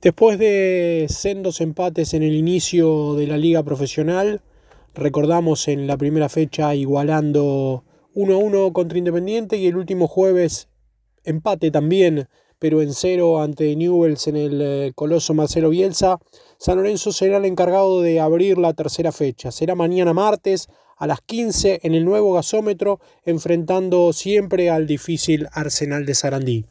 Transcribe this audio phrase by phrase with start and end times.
[0.00, 4.42] Después de sendos empates en el inicio de la liga profesional,
[4.94, 7.82] recordamos en la primera fecha igualando
[8.14, 10.68] 1 a 1 contra Independiente y el último jueves
[11.24, 12.28] empate también,
[12.60, 16.20] pero en cero ante Newells en el eh, Coloso Marcelo Bielsa,
[16.58, 19.50] San Lorenzo será el encargado de abrir la tercera fecha.
[19.50, 26.06] Será mañana martes a las 15 en el nuevo gasómetro, enfrentando siempre al difícil Arsenal
[26.06, 26.66] de Sarandí.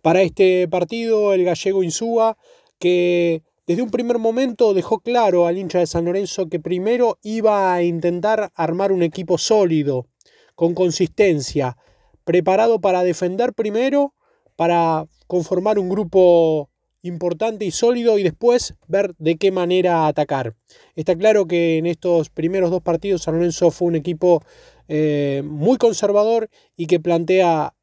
[0.00, 2.36] Para este partido, el gallego Insúa
[2.82, 7.72] que desde un primer momento dejó claro al hincha de San Lorenzo que primero iba
[7.72, 10.08] a intentar armar un equipo sólido,
[10.56, 11.76] con consistencia,
[12.24, 14.14] preparado para defender primero,
[14.56, 16.70] para conformar un grupo
[17.02, 20.56] importante y sólido y después ver de qué manera atacar.
[20.96, 24.42] Está claro que en estos primeros dos partidos San Lorenzo fue un equipo
[24.88, 27.74] eh, muy conservador y que plantea,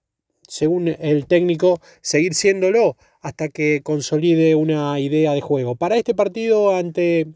[0.46, 5.76] según el técnico, seguir siéndolo hasta que consolide una idea de juego.
[5.76, 7.28] Para este partido ante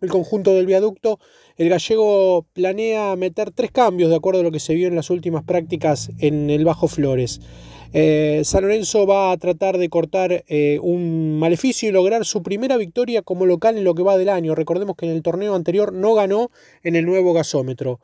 [0.00, 1.18] el conjunto del viaducto,
[1.56, 5.10] el gallego planea meter tres cambios de acuerdo a lo que se vio en las
[5.10, 7.40] últimas prácticas en el Bajo Flores.
[7.92, 12.76] Eh, San Lorenzo va a tratar de cortar eh, un maleficio y lograr su primera
[12.76, 14.54] victoria como local en lo que va del año.
[14.54, 16.50] Recordemos que en el torneo anterior no ganó
[16.82, 18.00] en el nuevo gasómetro.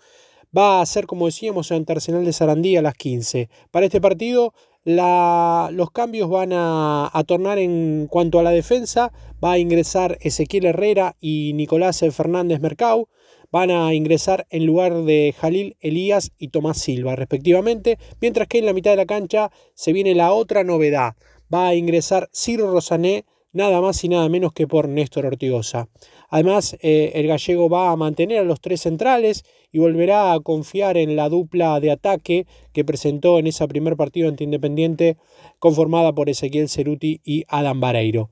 [0.57, 3.49] Va a ser, como decíamos, ante Arsenal de Sarandí a las 15.
[3.71, 4.53] Para este partido
[4.85, 9.13] los cambios van a, tornar en cuanto a la defensa.
[9.43, 13.09] Va a ingresar Ezequiel Herrera y Nicolás Fernández Mercau.
[13.51, 17.99] Van a ingresar en lugar de Jalil Elías y Tomás Silva, respectivamente.
[18.21, 21.17] Mientras que en la mitad de la cancha se viene la otra novedad.
[21.53, 25.89] Va a ingresar Ciro Rosané, nada más y nada menos que por Néstor Ortigosa.
[26.29, 30.97] Además, eh, el gallego va a mantener a los tres centrales y volverá a confiar
[30.97, 35.17] en la dupla de ataque que presentó en ese primer partido ante Independiente,
[35.59, 38.31] conformada por Ezequiel Ceruti y Adam Vareiro.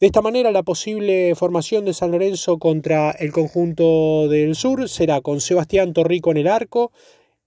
[0.00, 5.20] De esta manera, la posible formación de San Lorenzo contra el conjunto del sur será
[5.20, 6.90] con Sebastián Torrico en el arco,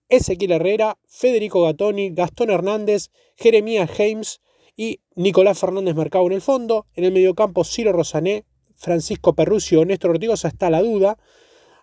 [0.07, 4.39] Ezequiel Herrera, Federico Gatoni, Gastón Hernández, Jeremías James
[4.75, 6.85] y Nicolás Fernández Mercado en el fondo.
[6.95, 8.45] En el mediocampo, Ciro Rosané,
[8.75, 11.17] Francisco Perrucio, Néstor Ortigosa está la duda.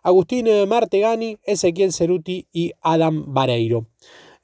[0.02, 3.86] Agustín Martegani, Ezequiel Ceruti y Adam Vareiro.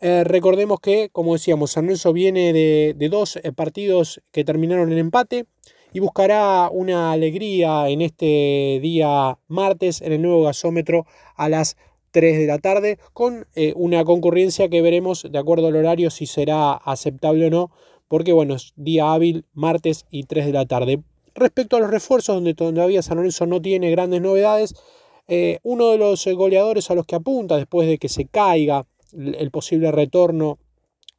[0.00, 5.46] Eh, recordemos que, como decíamos, San viene de, dos eh, partidos que terminaron en empate
[5.92, 11.78] y buscará una alegría en este día martes en el nuevo gasómetro a las
[12.10, 16.26] 3 de la tarde con eh, una concurrencia que veremos de acuerdo al horario si
[16.26, 17.70] será aceptable o no
[18.08, 21.02] porque bueno, es día hábil martes y 3 de la tarde.
[21.34, 24.74] Respecto a los refuerzos, donde todavía San Lorenzo no tiene grandes novedades,
[25.28, 29.50] eh, uno de los goleadores a los que apunta después de que se caiga el
[29.50, 30.58] posible retorno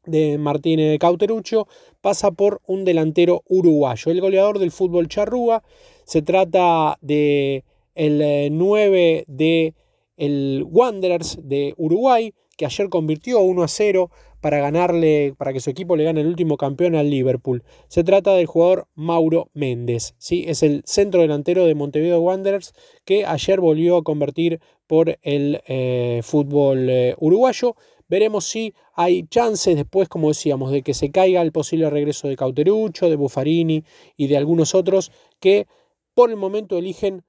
[0.05, 1.67] de Martínez de Cauteruccio
[2.01, 5.63] pasa por un delantero uruguayo, el goleador del fútbol charrúa.
[6.05, 7.65] Se trata de
[7.95, 9.73] el 9 eh, de
[10.17, 14.09] el Wanderers de Uruguay, que ayer convirtió 1 a 0
[14.41, 17.63] para ganarle, para que su equipo le gane el último campeón al Liverpool.
[17.87, 20.45] Se trata del jugador Mauro Méndez, ¿sí?
[20.47, 22.73] es el centro delantero de Montevideo Wanderers
[23.05, 27.75] que ayer volvió a convertir por el eh, fútbol eh, uruguayo.
[28.09, 32.37] Veremos si hay chances después, como decíamos, de que se caiga el posible regreso de
[32.37, 33.83] Cauterucho, de Buffarini
[34.15, 35.67] y de algunos otros que
[36.13, 37.23] por el momento eligen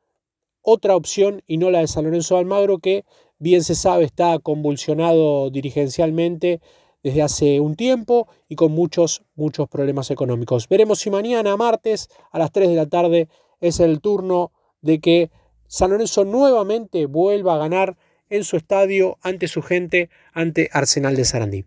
[0.70, 3.06] otra opción y no la de San Lorenzo de Almagro que
[3.38, 6.60] bien se sabe está convulsionado dirigencialmente
[7.02, 10.68] desde hace un tiempo y con muchos, muchos problemas económicos.
[10.68, 13.28] Veremos si mañana, martes, a las 3 de la tarde,
[13.62, 14.52] es el turno
[14.82, 15.30] de que
[15.68, 17.96] San Lorenzo nuevamente vuelva a ganar
[18.28, 21.64] en su estadio ante su gente, ante Arsenal de Sarandí.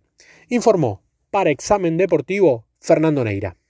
[0.48, 1.02] Informó
[1.32, 3.61] para Examen Deportivo Fernando Neira.